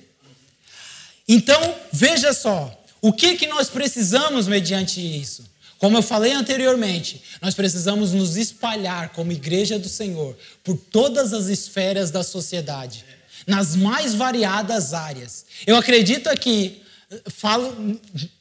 [1.27, 5.43] Então, veja só, o que, que nós precisamos mediante isso?
[5.83, 11.47] Como eu falei anteriormente, nós precisamos nos espalhar como igreja do Senhor por todas as
[11.47, 13.03] esferas da sociedade,
[13.45, 15.45] nas mais variadas áreas.
[15.67, 16.81] Eu acredito aqui,
[17.27, 17.99] falo,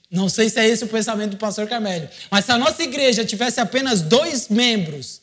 [0.09, 3.25] não sei se é esse o pensamento do pastor Carmélio, mas se a nossa igreja
[3.25, 5.21] tivesse apenas dois membros,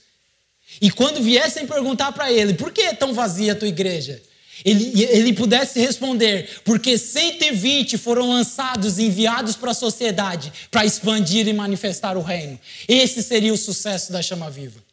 [0.81, 4.21] e quando viessem perguntar para ele, por que é tão vazia a tua igreja?
[4.65, 11.53] Ele, ele pudesse responder, porque 120 foram lançados, enviados para a sociedade para expandir e
[11.53, 12.59] manifestar o reino.
[12.87, 14.88] Esse seria o sucesso da chama viva.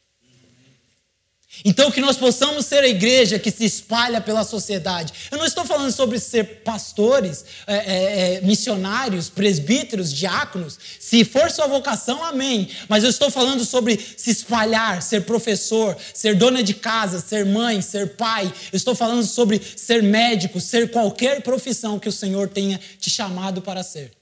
[1.65, 5.13] Então, que nós possamos ser a igreja que se espalha pela sociedade.
[5.31, 10.79] Eu não estou falando sobre ser pastores, é, é, é, missionários, presbíteros, diáconos.
[11.01, 12.69] Se for sua vocação, amém.
[12.89, 17.81] Mas eu estou falando sobre se espalhar, ser professor, ser dona de casa, ser mãe,
[17.81, 18.53] ser pai.
[18.73, 23.63] Eu estou falando sobre ser médico, ser qualquer profissão que o Senhor tenha te chamado
[23.63, 24.13] para ser.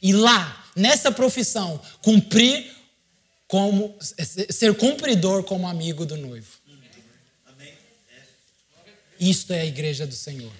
[0.00, 2.70] E lá, nessa profissão, cumprir
[3.46, 6.61] como ser cumpridor como amigo do noivo.
[9.22, 10.52] Isto é a igreja do Senhor.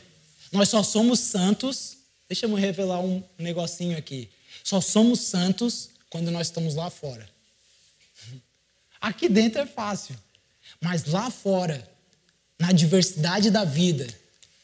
[0.52, 1.96] Nós só somos santos.
[2.28, 4.30] Deixa eu revelar um negocinho aqui.
[4.62, 7.28] Só somos santos quando nós estamos lá fora.
[9.00, 10.16] Aqui dentro é fácil.
[10.80, 11.90] Mas lá fora,
[12.56, 14.06] na diversidade da vida,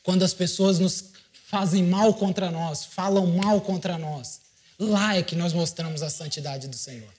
[0.05, 1.07] quando as pessoas nos
[1.49, 4.43] fazem mal contra nós, falam mal contra nós,
[4.79, 7.13] lá é que nós mostramos a santidade do Senhor.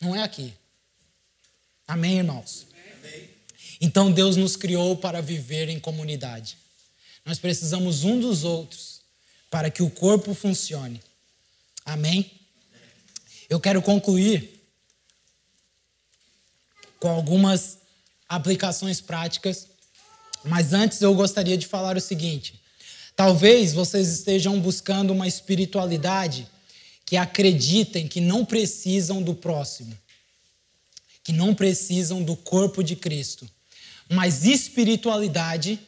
[0.00, 0.54] Não é aqui.
[1.86, 2.66] Amém, irmãos?
[3.80, 6.56] Então Deus nos criou para viver em comunidade.
[7.24, 9.00] Nós precisamos um dos outros
[9.50, 11.00] para que o corpo funcione.
[11.84, 12.30] Amém?
[13.48, 14.62] Eu quero concluir
[16.98, 17.78] com algumas
[18.28, 19.68] aplicações práticas,
[20.44, 22.60] mas antes eu gostaria de falar o seguinte:
[23.16, 26.48] talvez vocês estejam buscando uma espiritualidade
[27.06, 29.96] que acreditem que não precisam do próximo,
[31.24, 33.48] que não precisam do corpo de Cristo.
[34.08, 35.78] Mas espiritualidade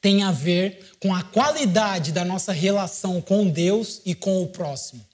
[0.00, 5.04] tem a ver com a qualidade da nossa relação com Deus e com o próximo.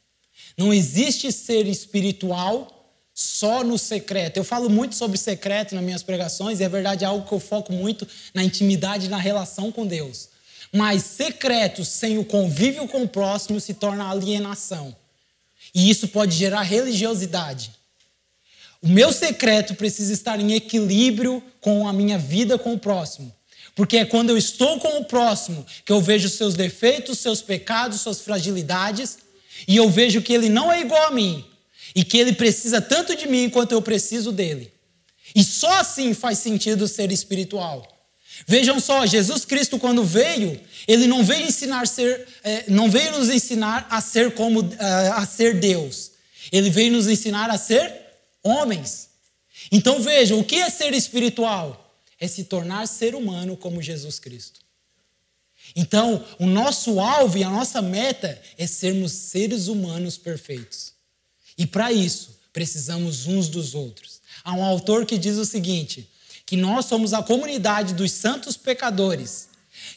[0.56, 2.82] Não existe ser espiritual
[3.14, 4.36] só no secreto.
[4.36, 7.40] Eu falo muito sobre secreto nas minhas pregações e é verdade é algo que eu
[7.40, 10.28] foco muito na intimidade, na relação com Deus.
[10.72, 14.94] Mas secreto sem o convívio com o próximo se torna alienação.
[15.74, 17.72] E isso pode gerar religiosidade.
[18.82, 23.32] O meu secreto precisa estar em equilíbrio com a minha vida com o próximo.
[23.76, 28.00] Porque é quando eu estou com o próximo que eu vejo seus defeitos, seus pecados,
[28.00, 29.18] suas fragilidades,
[29.68, 31.44] e eu vejo que ele não é igual a mim,
[31.94, 34.72] e que ele precisa tanto de mim quanto eu preciso dele.
[35.34, 37.86] E só assim faz sentido ser espiritual.
[38.46, 43.30] Vejam só, Jesus Cristo, quando veio, ele não veio ensinar ser, é, não veio nos
[43.30, 46.12] ensinar a ser como é, a ser Deus.
[46.50, 48.01] Ele veio nos ensinar a ser
[48.42, 49.10] homens.
[49.70, 51.78] Então vejam, o que é ser espiritual?
[52.18, 54.60] É se tornar ser humano como Jesus Cristo.
[55.76, 60.92] Então, o nosso alvo e a nossa meta é sermos seres humanos perfeitos.
[61.56, 64.20] E para isso, precisamos uns dos outros.
[64.44, 66.08] Há um autor que diz o seguinte:
[66.44, 69.48] que nós somos a comunidade dos santos pecadores.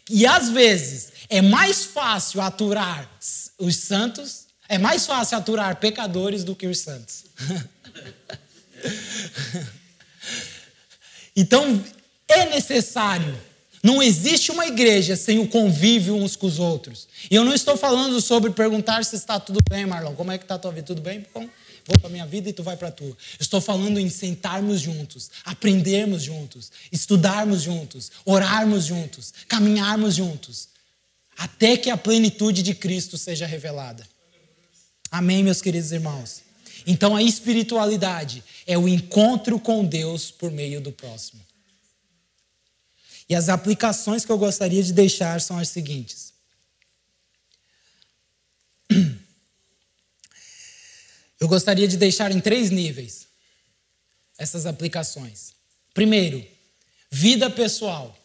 [0.09, 3.09] E às vezes é mais fácil aturar
[3.57, 7.25] os santos, é mais fácil aturar pecadores do que os santos.
[11.35, 11.83] Então,
[12.27, 13.37] é necessário.
[13.83, 17.07] Não existe uma igreja sem o convívio uns com os outros.
[17.29, 20.15] E eu não estou falando sobre perguntar se está tudo bem, Marlon.
[20.15, 20.87] Como é que está a tua vida?
[20.87, 21.23] Tudo bem?
[21.33, 21.47] Bom,
[21.85, 23.15] vou para a minha vida e tu vai para a tua.
[23.39, 30.69] Estou falando em sentarmos juntos, aprendermos juntos, estudarmos juntos, orarmos juntos, caminharmos juntos,
[31.37, 34.07] até que a plenitude de Cristo seja revelada.
[35.11, 36.44] Amém, meus queridos irmãos?
[36.85, 41.41] Então a espiritualidade é o encontro com Deus por meio do próximo.
[43.27, 46.33] E as aplicações que eu gostaria de deixar são as seguintes.
[51.37, 53.27] Eu gostaria de deixar em três níveis
[54.37, 55.53] essas aplicações.
[55.93, 56.45] Primeiro,
[57.11, 58.17] vida pessoal.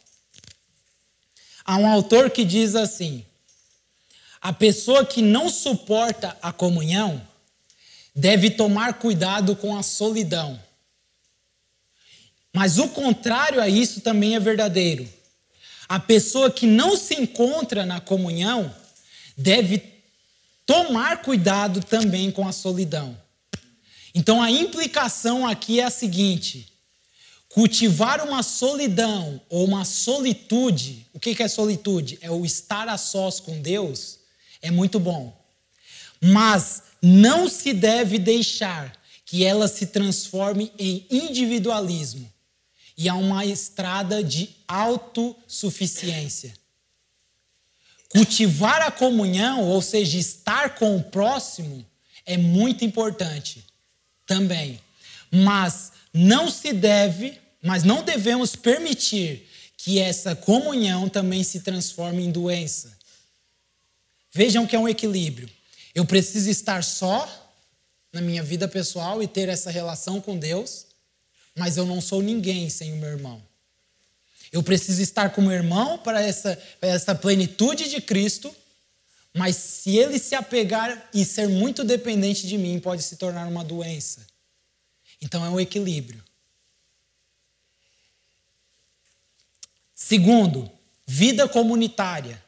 [1.65, 3.27] Há um autor que diz assim:
[4.41, 7.27] a pessoa que não suporta a comunhão
[8.15, 10.61] deve tomar cuidado com a solidão.
[12.53, 15.09] Mas o contrário a isso também é verdadeiro.
[15.89, 18.75] A pessoa que não se encontra na comunhão
[19.37, 19.83] deve
[20.67, 23.17] tomar cuidado também com a solidão.
[24.15, 26.73] Então a implicação aqui é a seguinte:
[27.49, 32.19] cultivar uma solidão ou uma solitude, o que é solitude?
[32.21, 34.19] É o estar a sós com Deus,
[34.63, 35.37] é muito bom.
[36.21, 38.93] Mas não se deve deixar
[39.25, 42.31] que ela se transforme em individualismo
[42.97, 46.53] e a uma estrada de autossuficiência.
[48.11, 51.87] Cultivar a comunhão, ou seja, estar com o próximo,
[52.27, 53.65] é muito importante
[54.27, 54.81] também.
[55.31, 62.31] Mas não se deve, mas não devemos permitir que essa comunhão também se transforme em
[62.31, 62.99] doença.
[64.33, 65.49] Vejam que é um equilíbrio.
[65.95, 67.29] Eu preciso estar só
[68.13, 70.87] na minha vida pessoal e ter essa relação com Deus,
[71.57, 73.43] mas eu não sou ninguém sem o meu irmão.
[74.53, 78.55] Eu preciso estar com o meu irmão para essa, essa plenitude de Cristo,
[79.33, 83.63] mas se ele se apegar e ser muito dependente de mim, pode se tornar uma
[83.63, 84.27] doença.
[85.23, 86.23] Então é um equilíbrio.
[89.95, 90.71] Segundo,
[91.07, 92.43] vida comunitária.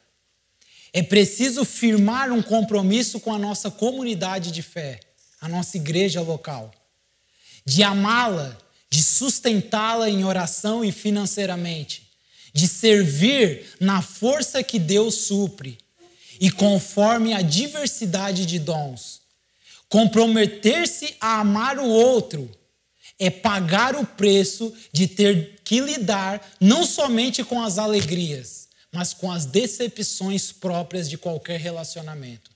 [0.93, 5.01] É preciso firmar um compromisso com a nossa comunidade de fé,
[5.40, 6.70] a nossa igreja local,
[7.64, 8.57] de amá-la,
[8.90, 12.11] de sustentá-la em oração e financeiramente,
[12.53, 15.78] de servir na força que Deus supre
[16.38, 19.22] e conforme a diversidade de dons.
[19.88, 22.51] Comprometer-se a amar o outro
[23.18, 28.62] é pagar o preço de ter que lidar não somente com as alegrias,
[28.93, 32.51] mas com as decepções próprias de qualquer relacionamento.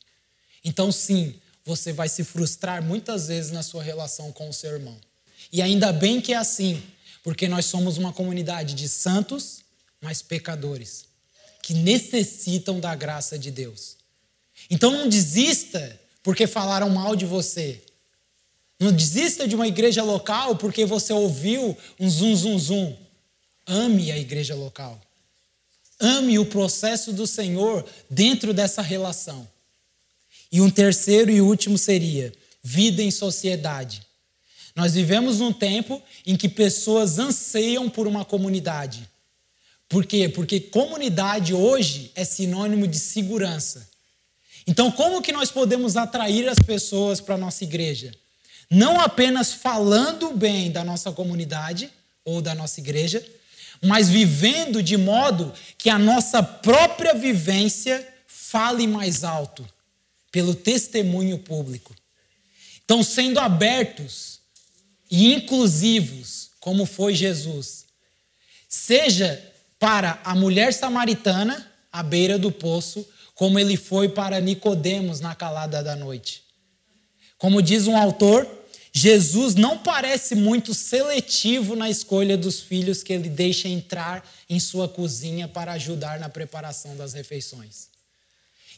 [0.62, 1.34] Então, sim,
[1.64, 4.96] você vai se frustrar muitas vezes na sua relação com o seu irmão.
[5.50, 6.82] E ainda bem que é assim,
[7.22, 9.64] porque nós somos uma comunidade de santos,
[10.00, 11.06] mas pecadores,
[11.62, 13.96] que necessitam da graça de Deus.
[14.70, 17.82] Então não desista porque falaram mal de você.
[18.78, 22.96] Não desista de uma igreja local porque você ouviu um zum zum zum.
[23.66, 25.00] Ame a igreja local.
[26.00, 29.48] Ame o processo do Senhor dentro dessa relação.
[30.52, 32.32] E um terceiro e último seria
[32.62, 34.02] vida em sociedade.
[34.74, 39.08] Nós vivemos num tempo em que pessoas anseiam por uma comunidade.
[39.88, 40.28] Por quê?
[40.28, 43.88] Porque comunidade hoje é sinônimo de segurança.
[44.66, 48.12] Então, como que nós podemos atrair as pessoas para a nossa igreja?
[48.68, 51.88] Não apenas falando bem da nossa comunidade
[52.24, 53.24] ou da nossa igreja,
[53.82, 59.66] mas vivendo de modo que a nossa própria vivência fale mais alto,
[60.30, 61.94] pelo testemunho público.
[62.84, 64.40] Então, sendo abertos
[65.10, 67.84] e inclusivos, como foi Jesus,
[68.68, 69.42] seja
[69.78, 75.82] para a mulher samaritana à beira do poço, como ele foi para Nicodemos na calada
[75.82, 76.42] da noite.
[77.38, 78.48] Como diz um autor,
[78.98, 84.88] Jesus não parece muito seletivo na escolha dos filhos que ele deixa entrar em sua
[84.88, 87.88] cozinha para ajudar na preparação das refeições.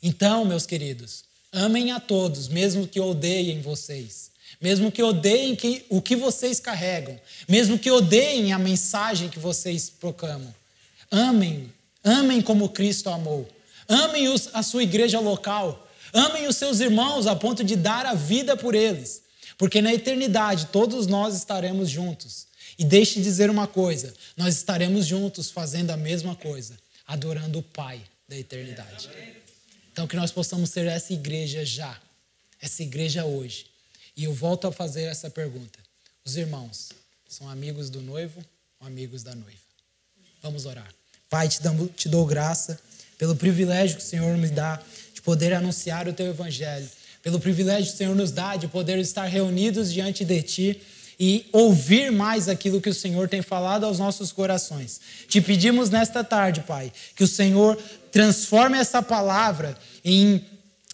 [0.03, 6.03] Então, meus queridos, amem a todos, mesmo que odeiem vocês, mesmo que odeiem que, o
[6.03, 7.17] que vocês carregam,
[7.49, 10.53] mesmo que odeiem a mensagem que vocês proclamam.
[11.13, 13.49] Amem, amem como Cristo amou.
[13.87, 15.89] Amem os, a sua igreja local.
[16.13, 19.28] Amem os seus irmãos a ponto de dar a vida por eles.
[19.59, 22.47] Porque na eternidade todos nós estaremos juntos.
[22.79, 28.01] E deixe dizer uma coisa: nós estaremos juntos fazendo a mesma coisa, adorando o Pai
[28.29, 29.11] da eternidade.
[29.93, 32.01] Então que nós possamos ser essa igreja já,
[32.63, 33.67] essa igreja hoje.
[34.17, 35.79] E eu volto a fazer essa pergunta:
[36.25, 36.91] os irmãos
[37.29, 38.41] são amigos do noivo
[38.79, 39.59] ou amigos da noiva?
[40.41, 40.89] Vamos orar.
[41.29, 42.81] Pai, te, dou, te dou graça
[43.19, 44.81] pelo privilégio que o Senhor me dá
[45.13, 46.89] de poder anunciar o teu evangelho,
[47.29, 50.81] pelo privilégio que o Senhor nos dá de poder estar reunidos diante de ti
[51.21, 54.99] e ouvir mais aquilo que o Senhor tem falado aos nossos corações.
[55.29, 57.77] Te pedimos nesta tarde, Pai, que o Senhor
[58.11, 60.43] transforme essa palavra em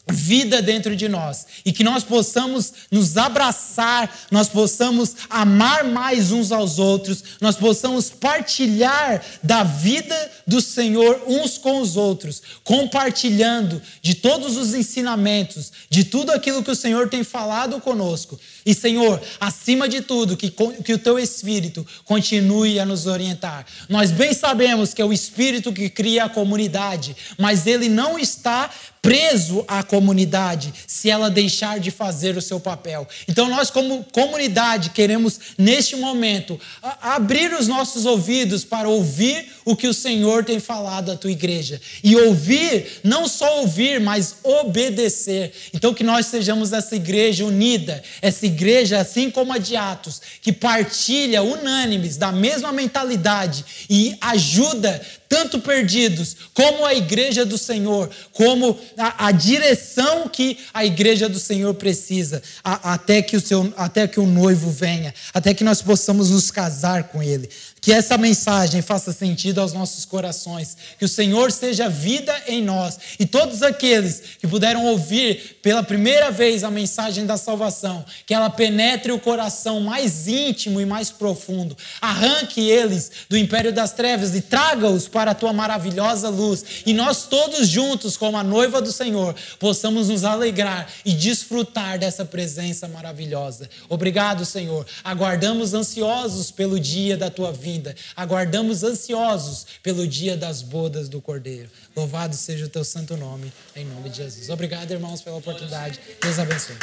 [0.06, 6.52] vida dentro de nós e que nós possamos nos abraçar, nós possamos amar mais uns
[6.52, 10.14] aos outros, nós possamos partilhar da vida
[10.46, 16.70] do Senhor uns com os outros, compartilhando de todos os ensinamentos, de tudo aquilo que
[16.70, 18.38] o Senhor tem falado conosco.
[18.66, 20.50] E Senhor, acima de tudo, que,
[20.84, 23.66] que o teu Espírito continue a nos orientar.
[23.88, 28.70] Nós bem sabemos que é o Espírito que cria a comunidade, mas ele não está
[29.04, 33.06] preso à comunidade se ela deixar de fazer o seu papel.
[33.28, 36.58] Então, nós, como comunidade, queremos, neste momento,
[37.02, 41.78] abrir os nossos ouvidos para ouvir o que o Senhor tem falado à tua igreja.
[42.02, 45.52] E ouvir, não só ouvir, mas obedecer.
[45.74, 48.53] Então, que nós sejamos essa igreja unida, essa igreja,
[49.00, 56.36] assim como a de Atos, que partilha unânimes da mesma mentalidade e ajuda tanto perdidos,
[56.54, 62.40] como a igreja do Senhor, como a, a direção que a igreja do Senhor precisa,
[62.62, 66.52] a, até, que o seu, até que o noivo venha, até que nós possamos nos
[66.52, 67.50] casar com ele.
[67.84, 70.74] Que essa mensagem faça sentido aos nossos corações.
[70.98, 72.98] Que o Senhor seja vida em nós.
[73.20, 78.48] E todos aqueles que puderam ouvir pela primeira vez a mensagem da salvação, que ela
[78.48, 81.76] penetre o coração mais íntimo e mais profundo.
[82.00, 86.64] Arranque eles do império das trevas e traga-os para a tua maravilhosa luz.
[86.86, 92.24] E nós todos juntos, como a noiva do Senhor, possamos nos alegrar e desfrutar dessa
[92.24, 93.68] presença maravilhosa.
[93.90, 94.86] Obrigado, Senhor.
[95.04, 97.73] Aguardamos ansiosos pelo dia da tua vida
[98.16, 101.70] Aguardamos ansiosos pelo dia das bodas do Cordeiro.
[101.96, 104.50] Louvado seja o teu santo nome, em nome de Jesus.
[104.50, 106.00] Obrigado, irmãos, pela oportunidade.
[106.20, 106.76] Deus abençoe.